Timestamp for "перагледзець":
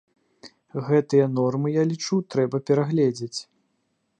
2.71-3.37